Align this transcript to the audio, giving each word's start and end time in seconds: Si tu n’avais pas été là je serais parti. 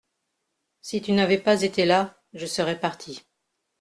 Si 0.81 0.99
tu 1.03 1.11
n’avais 1.11 1.37
pas 1.37 1.61
été 1.61 1.85
là 1.85 2.17
je 2.33 2.47
serais 2.47 2.79
parti. 2.79 3.21